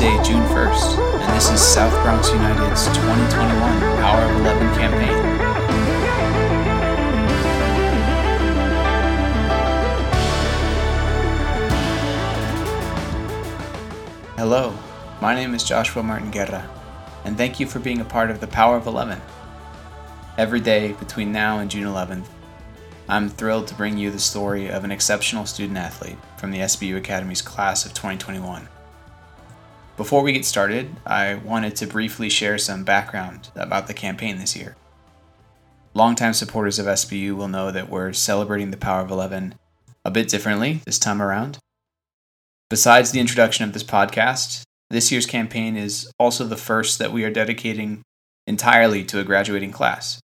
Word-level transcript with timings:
June 0.00 0.42
1st, 0.44 0.96
and 1.20 1.36
this 1.36 1.50
is 1.50 1.60
South 1.60 1.92
Bronx 2.02 2.32
United's 2.32 2.86
2021 2.86 3.80
Power 4.00 4.22
of 4.22 4.40
11 4.40 4.74
campaign. 4.74 5.14
Hello, 14.38 14.74
my 15.20 15.34
name 15.34 15.52
is 15.52 15.62
Joshua 15.62 16.02
Martin 16.02 16.30
Guerra, 16.30 16.66
and 17.26 17.36
thank 17.36 17.60
you 17.60 17.66
for 17.66 17.78
being 17.78 18.00
a 18.00 18.04
part 18.06 18.30
of 18.30 18.40
the 18.40 18.46
Power 18.46 18.78
of 18.78 18.86
11. 18.86 19.20
Every 20.38 20.60
day 20.60 20.92
between 20.94 21.30
now 21.30 21.58
and 21.58 21.70
June 21.70 21.84
11th, 21.84 22.24
I'm 23.06 23.28
thrilled 23.28 23.68
to 23.68 23.74
bring 23.74 23.98
you 23.98 24.10
the 24.10 24.18
story 24.18 24.68
of 24.68 24.84
an 24.84 24.92
exceptional 24.92 25.44
student 25.44 25.76
athlete 25.76 26.16
from 26.38 26.52
the 26.52 26.60
SBU 26.60 26.96
Academy's 26.96 27.42
class 27.42 27.84
of 27.84 27.92
2021. 27.92 28.66
Before 29.96 30.22
we 30.22 30.32
get 30.32 30.44
started, 30.44 30.96
I 31.04 31.34
wanted 31.34 31.76
to 31.76 31.86
briefly 31.86 32.30
share 32.30 32.58
some 32.58 32.84
background 32.84 33.50
about 33.54 33.86
the 33.86 33.94
campaign 33.94 34.38
this 34.38 34.56
year. 34.56 34.76
Longtime 35.92 36.34
supporters 36.34 36.78
of 36.78 36.86
SBU 36.86 37.36
will 37.36 37.48
know 37.48 37.70
that 37.70 37.90
we're 37.90 38.12
celebrating 38.12 38.70
the 38.70 38.76
Power 38.76 39.02
of 39.02 39.10
11 39.10 39.54
a 40.04 40.10
bit 40.10 40.28
differently 40.28 40.80
this 40.86 40.98
time 40.98 41.20
around. 41.20 41.58
Besides 42.70 43.10
the 43.10 43.20
introduction 43.20 43.64
of 43.64 43.72
this 43.72 43.82
podcast, 43.82 44.62
this 44.88 45.12
year's 45.12 45.26
campaign 45.26 45.76
is 45.76 46.10
also 46.18 46.44
the 46.44 46.56
first 46.56 46.98
that 46.98 47.12
we 47.12 47.24
are 47.24 47.30
dedicating 47.30 48.02
entirely 48.46 49.04
to 49.04 49.20
a 49.20 49.24
graduating 49.24 49.72
class. 49.72 50.20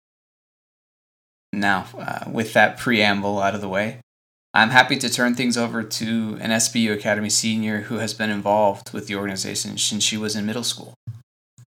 Now, 1.53 1.87
uh, 1.97 2.29
with 2.29 2.53
that 2.53 2.77
preamble 2.77 3.41
out 3.41 3.55
of 3.55 3.61
the 3.61 3.67
way, 3.67 3.99
I'm 4.53 4.69
happy 4.69 4.97
to 4.97 5.09
turn 5.09 5.35
things 5.35 5.57
over 5.57 5.83
to 5.83 6.37
an 6.41 6.51
SBU 6.51 6.93
Academy 6.93 7.29
senior 7.29 7.81
who 7.81 7.97
has 7.97 8.13
been 8.13 8.29
involved 8.29 8.93
with 8.93 9.07
the 9.07 9.15
organization 9.15 9.77
since 9.77 10.03
she 10.03 10.17
was 10.17 10.35
in 10.35 10.45
middle 10.45 10.63
school. 10.63 10.93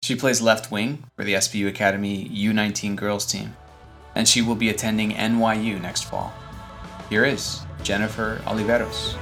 She 0.03 0.17
plays 0.17 0.41
left 0.41 0.71
wing 0.71 1.05
for 1.17 1.25
the 1.25 1.35
SBU 1.35 1.69
Academy 1.69 2.29
U19 2.29 2.97
girls 2.97 3.27
team, 3.27 3.55
and 4.15 4.27
she 4.27 4.41
will 4.41 4.55
be 4.55 4.71
attending 4.71 5.13
NYU 5.13 5.81
next 5.81 6.05
fall. 6.05 6.33
Here 7.11 7.25
is 7.25 7.61
Jennifer 7.83 8.41
Oliveros. 8.45 9.17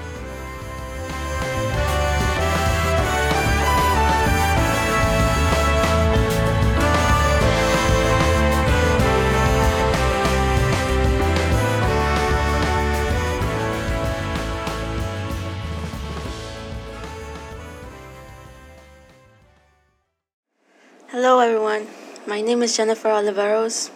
Hello, 21.10 21.38
everyone. 21.38 21.86
My 22.26 22.42
name 22.42 22.62
is 22.62 22.76
Jennifer 22.76 23.08
Oliveros. 23.08 23.90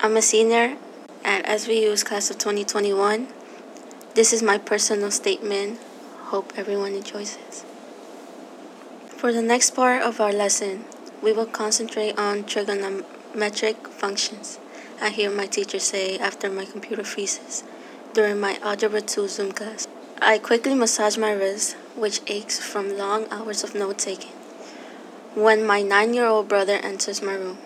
I'm 0.00 0.16
a 0.16 0.22
senior 0.22 0.78
at 1.22 1.44
SBU's 1.44 2.02
class 2.02 2.30
of 2.30 2.38
2021. 2.38 3.28
This 4.14 4.32
is 4.32 4.42
my 4.42 4.56
personal 4.56 5.10
statement. 5.10 5.78
Hope 6.32 6.54
everyone 6.56 6.94
enjoys 6.94 7.36
this. 7.36 7.66
For 9.08 9.34
the 9.34 9.42
next 9.42 9.72
part 9.72 10.00
of 10.00 10.18
our 10.18 10.32
lesson, 10.32 10.86
we 11.22 11.30
will 11.30 11.44
concentrate 11.44 12.18
on 12.18 12.44
trigonometric 12.44 13.86
functions. 13.88 14.58
I 15.02 15.10
hear 15.10 15.30
my 15.30 15.44
teacher 15.44 15.78
say 15.78 16.16
after 16.18 16.48
my 16.48 16.64
computer 16.64 17.04
freezes 17.04 17.64
during 18.14 18.40
my 18.40 18.56
Algebra 18.62 19.02
2 19.02 19.28
Zoom 19.28 19.52
class. 19.52 19.86
I 20.22 20.38
quickly 20.38 20.74
massage 20.74 21.18
my 21.18 21.32
wrist, 21.32 21.76
which 21.94 22.22
aches 22.28 22.58
from 22.58 22.96
long 22.96 23.26
hours 23.30 23.62
of 23.62 23.74
note 23.74 23.98
taking 23.98 24.32
when 25.34 25.66
my 25.66 25.82
nine 25.82 26.14
year 26.14 26.26
old 26.26 26.48
brother 26.48 26.74
enters 26.74 27.20
my 27.20 27.34
room. 27.34 27.58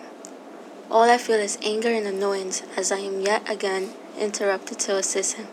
All 0.89 1.03
I 1.03 1.19
feel 1.19 1.37
is 1.37 1.59
anger 1.61 1.89
and 1.89 2.07
annoyance 2.07 2.63
as 2.75 2.91
I 2.91 2.97
am 2.97 3.21
yet 3.21 3.47
again 3.47 3.91
interrupted 4.17 4.79
to 4.79 4.97
assist 4.97 5.35
him. 5.35 5.47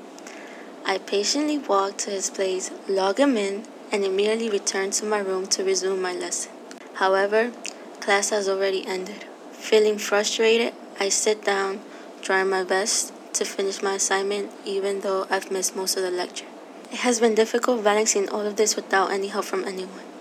I 0.86 0.96
patiently 0.96 1.58
walk 1.58 1.98
to 1.98 2.10
his 2.10 2.30
place, 2.30 2.70
log 2.88 3.20
him 3.20 3.36
in, 3.36 3.64
and 3.92 4.02
immediately 4.02 4.48
return 4.48 4.92
to 4.92 5.04
my 5.04 5.18
room 5.18 5.46
to 5.48 5.64
resume 5.64 6.00
my 6.00 6.14
lesson. 6.14 6.52
However, 6.94 7.52
class 8.00 8.30
has 8.30 8.48
already 8.48 8.86
ended. 8.86 9.26
Feeling 9.52 9.98
frustrated, 9.98 10.72
I 10.98 11.10
sit 11.10 11.44
down, 11.44 11.82
trying 12.22 12.48
my 12.48 12.64
best 12.64 13.12
to 13.34 13.44
finish 13.44 13.82
my 13.82 13.96
assignment 13.96 14.52
even 14.64 15.02
though 15.02 15.26
I've 15.28 15.50
missed 15.50 15.76
most 15.76 15.98
of 15.98 16.02
the 16.02 16.10
lecture. 16.10 16.46
It 16.90 17.00
has 17.00 17.20
been 17.20 17.34
difficult 17.34 17.84
balancing 17.84 18.30
all 18.30 18.46
of 18.46 18.56
this 18.56 18.74
without 18.74 19.10
any 19.10 19.28
help 19.28 19.44
from 19.44 19.64
anyone. 19.64 20.15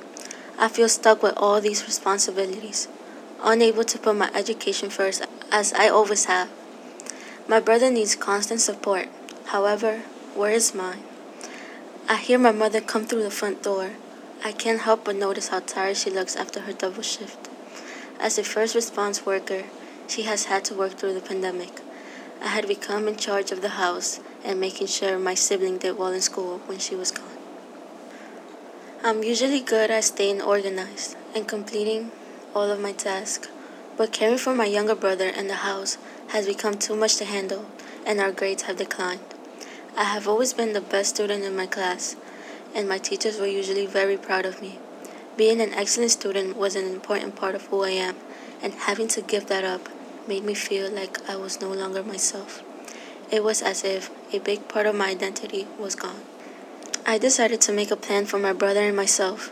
I 0.57 0.69
feel 0.69 0.87
stuck 0.87 1.21
with 1.21 1.33
all 1.35 1.59
these 1.59 1.85
responsibilities, 1.85 2.87
unable 3.43 3.83
to 3.83 3.99
put 3.99 4.15
my 4.15 4.31
education 4.33 4.89
first 4.89 5.25
as 5.51 5.73
I 5.73 5.89
always 5.89 6.25
have. 6.25 6.49
My 7.47 7.59
brother 7.59 7.91
needs 7.91 8.15
constant 8.15 8.61
support. 8.61 9.09
However, 9.47 9.99
where 10.33 10.51
is 10.51 10.73
mine? 10.73 11.03
I 12.07 12.17
hear 12.17 12.39
my 12.39 12.51
mother 12.51 12.81
come 12.81 13.05
through 13.05 13.23
the 13.23 13.31
front 13.31 13.63
door. 13.63 13.91
I 14.43 14.51
can't 14.51 14.81
help 14.81 15.05
but 15.05 15.15
notice 15.15 15.49
how 15.49 15.59
tired 15.59 15.97
she 15.97 16.09
looks 16.09 16.35
after 16.35 16.61
her 16.61 16.73
double 16.73 17.03
shift. 17.03 17.49
As 18.19 18.37
a 18.37 18.43
first 18.43 18.75
response 18.75 19.25
worker, 19.25 19.63
she 20.07 20.23
has 20.23 20.45
had 20.45 20.63
to 20.65 20.73
work 20.73 20.93
through 20.93 21.15
the 21.15 21.21
pandemic. 21.21 21.81
I 22.41 22.47
had 22.47 22.67
become 22.67 23.07
in 23.07 23.17
charge 23.17 23.51
of 23.51 23.61
the 23.61 23.69
house 23.69 24.19
and 24.43 24.59
making 24.59 24.87
sure 24.87 25.17
my 25.17 25.33
sibling 25.33 25.79
did 25.79 25.97
well 25.97 26.13
in 26.13 26.21
school 26.21 26.59
when 26.65 26.79
she 26.79 26.95
was. 26.95 27.13
I'm 29.07 29.21
usually 29.21 29.59
good 29.59 29.91
at 29.91 30.03
staying 30.03 30.41
organized 30.41 31.15
and 31.35 31.47
completing 31.47 32.11
all 32.55 32.71
of 32.71 32.79
my 32.79 32.91
tasks, 32.91 33.49
but 33.97 34.11
caring 34.11 34.39
for 34.39 34.55
my 34.55 34.65
younger 34.65 34.95
brother 34.95 35.27
and 35.27 35.47
the 35.47 35.61
house 35.61 35.99
has 36.29 36.47
become 36.47 36.73
too 36.79 36.95
much 36.95 37.17
to 37.17 37.25
handle, 37.25 37.67
and 38.03 38.19
our 38.19 38.31
grades 38.31 38.63
have 38.63 38.77
declined. 38.77 39.19
I 39.95 40.05
have 40.05 40.27
always 40.27 40.53
been 40.53 40.73
the 40.73 40.81
best 40.81 41.11
student 41.11 41.43
in 41.43 41.55
my 41.55 41.67
class, 41.67 42.15
and 42.73 42.89
my 42.89 42.97
teachers 42.97 43.39
were 43.39 43.45
usually 43.45 43.85
very 43.85 44.17
proud 44.17 44.43
of 44.43 44.59
me. 44.59 44.79
Being 45.37 45.61
an 45.61 45.75
excellent 45.75 46.09
student 46.09 46.57
was 46.57 46.75
an 46.75 46.85
important 46.87 47.35
part 47.35 47.53
of 47.53 47.67
who 47.67 47.83
I 47.83 47.91
am, 47.91 48.15
and 48.59 48.73
having 48.73 49.07
to 49.09 49.21
give 49.21 49.45
that 49.49 49.63
up 49.63 49.87
made 50.27 50.43
me 50.43 50.55
feel 50.55 50.89
like 50.89 51.29
I 51.29 51.35
was 51.35 51.61
no 51.61 51.71
longer 51.71 52.01
myself. 52.01 52.63
It 53.29 53.43
was 53.43 53.61
as 53.61 53.83
if 53.83 54.09
a 54.33 54.39
big 54.39 54.67
part 54.67 54.87
of 54.87 54.95
my 54.95 55.09
identity 55.09 55.67
was 55.77 55.93
gone. 55.93 56.21
I 57.07 57.19
decided 57.19 57.61
to 57.61 57.71
make 57.71 57.91
a 57.91 57.95
plan 57.95 58.25
for 58.25 58.39
my 58.39 58.51
brother 58.51 58.81
and 58.81 58.97
myself. 58.97 59.51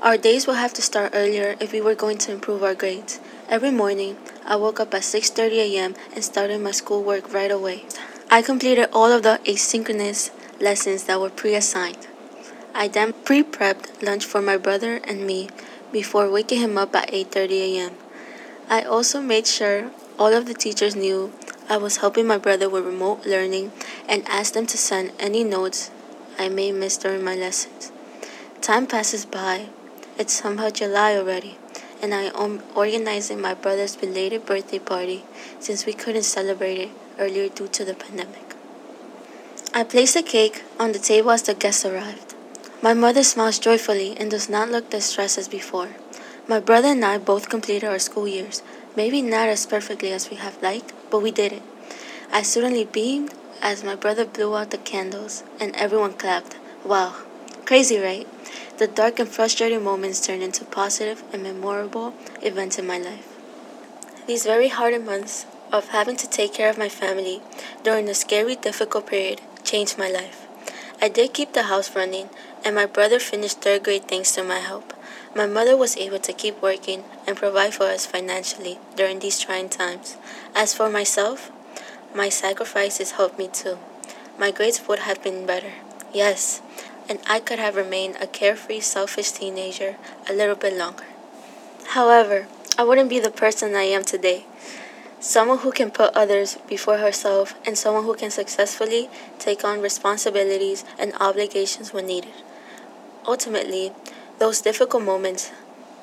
Our 0.00 0.16
days 0.16 0.46
will 0.46 0.54
have 0.54 0.72
to 0.74 0.82
start 0.82 1.10
earlier 1.12 1.56
if 1.58 1.72
we 1.72 1.80
were 1.80 1.96
going 1.96 2.18
to 2.18 2.30
improve 2.30 2.62
our 2.62 2.76
grades. 2.76 3.18
Every 3.48 3.72
morning, 3.72 4.16
I 4.46 4.54
woke 4.54 4.78
up 4.78 4.94
at 4.94 5.02
6:30 5.02 5.58
a.m. 5.66 5.94
and 6.14 6.22
started 6.22 6.60
my 6.60 6.70
schoolwork 6.70 7.34
right 7.34 7.50
away. 7.50 7.86
I 8.30 8.40
completed 8.40 8.88
all 8.92 9.10
of 9.10 9.24
the 9.24 9.40
asynchronous 9.44 10.30
lessons 10.60 11.02
that 11.04 11.20
were 11.20 11.28
pre-assigned. 11.28 12.06
I 12.72 12.86
then 12.86 13.14
pre-prepped 13.24 14.00
lunch 14.00 14.24
for 14.24 14.40
my 14.40 14.56
brother 14.56 15.00
and 15.02 15.26
me 15.26 15.50
before 15.90 16.30
waking 16.30 16.60
him 16.60 16.78
up 16.78 16.94
at 16.94 17.10
8:30 17.10 17.58
a.m. 17.66 17.92
I 18.70 18.82
also 18.82 19.20
made 19.20 19.48
sure 19.48 19.90
all 20.20 20.32
of 20.32 20.46
the 20.46 20.54
teachers 20.54 20.94
knew 20.94 21.32
I 21.68 21.78
was 21.78 21.96
helping 21.96 22.28
my 22.28 22.38
brother 22.38 22.68
with 22.68 22.86
remote 22.86 23.26
learning 23.26 23.72
and 24.06 24.22
asked 24.28 24.54
them 24.54 24.66
to 24.66 24.78
send 24.78 25.10
any 25.18 25.42
notes 25.42 25.90
I 26.38 26.48
may 26.48 26.72
miss 26.72 26.96
during 26.96 27.24
my 27.24 27.34
lessons. 27.34 27.92
Time 28.60 28.86
passes 28.86 29.24
by. 29.24 29.66
It's 30.18 30.32
somehow 30.32 30.70
July 30.70 31.16
already, 31.16 31.58
and 32.00 32.14
I 32.14 32.30
am 32.34 32.62
organizing 32.74 33.40
my 33.40 33.54
brother's 33.54 33.96
belated 33.96 34.46
birthday 34.46 34.78
party 34.78 35.24
since 35.58 35.86
we 35.86 35.92
couldn't 35.92 36.24
celebrate 36.24 36.78
it 36.78 36.90
earlier 37.18 37.48
due 37.48 37.68
to 37.68 37.84
the 37.84 37.94
pandemic. 37.94 38.54
I 39.74 39.84
place 39.84 40.14
the 40.14 40.22
cake 40.22 40.64
on 40.78 40.92
the 40.92 40.98
table 40.98 41.30
as 41.30 41.42
the 41.42 41.54
guests 41.54 41.84
arrived. 41.84 42.34
My 42.82 42.94
mother 42.94 43.22
smiles 43.22 43.58
joyfully 43.58 44.16
and 44.18 44.30
does 44.30 44.48
not 44.48 44.70
look 44.70 44.92
as 44.92 45.06
stressed 45.06 45.38
as 45.38 45.48
before. 45.48 45.90
My 46.48 46.60
brother 46.60 46.88
and 46.88 47.04
I 47.04 47.18
both 47.18 47.48
completed 47.48 47.88
our 47.88 47.98
school 47.98 48.26
years, 48.26 48.62
maybe 48.96 49.22
not 49.22 49.48
as 49.48 49.64
perfectly 49.64 50.12
as 50.12 50.28
we 50.28 50.36
have 50.36 50.62
liked, 50.62 50.92
but 51.10 51.20
we 51.20 51.30
did 51.30 51.52
it. 51.52 51.62
I 52.32 52.42
suddenly 52.42 52.84
beamed 52.84 53.32
as 53.62 53.84
my 53.84 53.94
brother 53.94 54.26
blew 54.26 54.56
out 54.56 54.70
the 54.72 54.76
candles 54.76 55.44
and 55.60 55.74
everyone 55.76 56.12
clapped. 56.14 56.56
Wow, 56.84 57.14
crazy, 57.64 57.98
right? 57.98 58.26
The 58.78 58.88
dark 58.88 59.20
and 59.20 59.28
frustrating 59.28 59.84
moments 59.84 60.26
turned 60.26 60.42
into 60.42 60.64
positive 60.64 61.22
and 61.32 61.44
memorable 61.44 62.12
events 62.42 62.78
in 62.78 62.86
my 62.86 62.98
life. 62.98 63.28
These 64.26 64.44
very 64.44 64.68
hard 64.68 65.00
months 65.04 65.46
of 65.72 65.88
having 65.88 66.16
to 66.16 66.28
take 66.28 66.52
care 66.52 66.68
of 66.68 66.76
my 66.76 66.88
family 66.88 67.40
during 67.84 68.08
a 68.08 68.14
scary, 68.14 68.56
difficult 68.56 69.06
period 69.06 69.40
changed 69.62 69.96
my 69.96 70.10
life. 70.10 70.46
I 71.00 71.08
did 71.08 71.32
keep 71.32 71.52
the 71.52 71.64
house 71.64 71.94
running, 71.96 72.28
and 72.64 72.74
my 72.74 72.86
brother 72.86 73.18
finished 73.18 73.60
third 73.60 73.84
grade 73.84 74.06
thanks 74.06 74.32
to 74.32 74.44
my 74.44 74.58
help. 74.58 74.92
My 75.34 75.46
mother 75.46 75.76
was 75.76 75.96
able 75.96 76.18
to 76.20 76.32
keep 76.32 76.60
working 76.60 77.04
and 77.26 77.36
provide 77.36 77.74
for 77.74 77.84
us 77.84 78.06
financially 78.06 78.78
during 78.96 79.18
these 79.18 79.40
trying 79.40 79.68
times. 79.68 80.16
As 80.54 80.74
for 80.74 80.90
myself, 80.90 81.50
my 82.14 82.28
sacrifices 82.28 83.12
helped 83.12 83.38
me 83.38 83.48
too. 83.48 83.78
My 84.38 84.50
grades 84.50 84.86
would 84.86 85.00
have 85.00 85.22
been 85.22 85.46
better, 85.46 85.72
yes, 86.12 86.60
and 87.08 87.18
I 87.26 87.40
could 87.40 87.58
have 87.58 87.76
remained 87.76 88.16
a 88.20 88.26
carefree, 88.26 88.80
selfish 88.80 89.32
teenager 89.32 89.96
a 90.28 90.32
little 90.32 90.54
bit 90.54 90.76
longer. 90.76 91.04
However, 91.88 92.46
I 92.78 92.84
wouldn't 92.84 93.10
be 93.10 93.20
the 93.20 93.30
person 93.30 93.74
I 93.74 93.82
am 93.82 94.04
today. 94.04 94.46
Someone 95.20 95.58
who 95.58 95.70
can 95.70 95.90
put 95.90 96.14
others 96.14 96.58
before 96.68 96.98
herself 96.98 97.54
and 97.64 97.78
someone 97.78 98.04
who 98.04 98.14
can 98.14 98.30
successfully 98.30 99.08
take 99.38 99.64
on 99.64 99.80
responsibilities 99.80 100.84
and 100.98 101.14
obligations 101.20 101.92
when 101.92 102.06
needed. 102.06 102.32
Ultimately, 103.26 103.92
those 104.38 104.60
difficult 104.60 105.02
moments, 105.02 105.52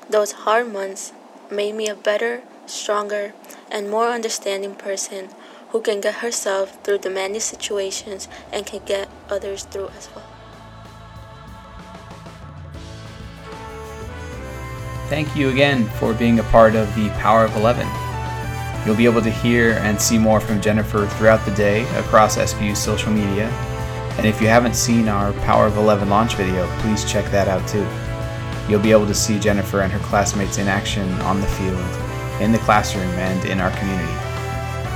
those 0.09 0.31
hard 0.31 0.71
months, 0.71 1.11
made 1.51 1.75
me 1.75 1.89
a 1.89 1.95
better, 1.95 2.43
stronger, 2.65 3.33
and 3.69 3.89
more 3.89 4.07
understanding 4.07 4.75
person 4.75 5.29
who 5.69 5.81
can 5.81 6.01
get 6.01 6.15
herself 6.15 6.83
through 6.83 6.97
the 6.99 7.09
many 7.09 7.39
situations 7.39 8.27
and 8.51 8.65
can 8.65 8.81
get 8.85 9.09
others 9.29 9.63
through 9.63 9.89
as 9.89 10.09
well. 10.15 10.25
Thank 15.09 15.35
you 15.35 15.49
again 15.49 15.87
for 15.99 16.13
being 16.13 16.39
a 16.39 16.43
part 16.43 16.75
of 16.75 16.93
the 16.95 17.09
Power 17.17 17.45
of 17.45 17.55
11. 17.55 17.87
You'll 18.85 18.95
be 18.95 19.05
able 19.05 19.21
to 19.21 19.29
hear 19.29 19.73
and 19.79 19.99
see 19.99 20.17
more 20.17 20.39
from 20.39 20.61
Jennifer 20.61 21.07
throughout 21.07 21.43
the 21.45 21.55
day 21.55 21.81
across 21.97 22.37
SBU's 22.37 22.79
social 22.79 23.11
media. 23.11 23.49
And 24.17 24.25
if 24.25 24.41
you 24.41 24.47
haven't 24.47 24.75
seen 24.75 25.07
our 25.07 25.33
Power 25.41 25.65
of 25.65 25.77
11 25.77 26.09
launch 26.09 26.35
video, 26.35 26.67
please 26.79 27.09
check 27.11 27.25
that 27.31 27.47
out 27.47 27.67
too. 27.67 27.87
You'll 28.69 28.81
be 28.81 28.91
able 28.91 29.07
to 29.07 29.15
see 29.15 29.39
Jennifer 29.39 29.81
and 29.81 29.91
her 29.91 29.99
classmates 29.99 30.59
in 30.59 30.67
action 30.67 31.09
on 31.21 31.41
the 31.41 31.47
field, 31.47 32.41
in 32.41 32.51
the 32.51 32.59
classroom, 32.59 33.09
and 33.13 33.43
in 33.45 33.59
our 33.59 33.71
community. 33.79 34.28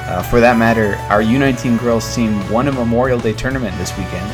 Uh, 0.05 0.21
for 0.21 0.39
that 0.39 0.57
matter, 0.57 0.95
our 1.09 1.21
U19 1.21 1.79
girls 1.79 2.13
team 2.13 2.49
won 2.51 2.67
a 2.67 2.71
Memorial 2.71 3.19
Day 3.19 3.33
tournament 3.33 3.77
this 3.77 3.97
weekend, 3.97 4.29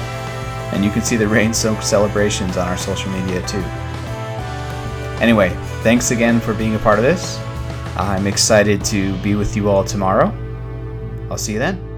and 0.74 0.83
you 0.83 0.89
can 0.89 1.01
see 1.01 1.16
the 1.16 1.27
rain 1.27 1.54
soaked 1.54 1.83
celebrations 1.83 2.57
on 2.57 2.68
our 2.68 2.77
social 2.77 3.12
media 3.12 3.45
too. 3.48 3.63
Anyway, 5.21 5.50
thanks 5.83 6.12
again 6.12 6.39
for 6.39 6.54
being 6.54 6.75
a 6.75 6.80
part 6.80 6.98
of 6.98 7.04
this. 7.06 7.38
I'm 7.95 8.27
excited 8.27 8.83
to 8.86 9.16
be 9.21 9.36
with 9.36 9.56
you 9.56 9.69
all 9.69 9.83
tomorrow. 9.83 10.33
I'll 11.30 11.38
see 11.38 11.54
you 11.54 11.60
then. 11.60 11.89